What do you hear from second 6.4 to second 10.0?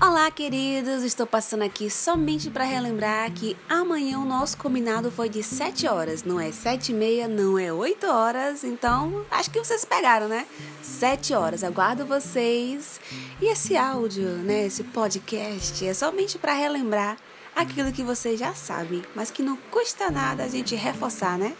7 e meia, não é 8 horas, então acho que vocês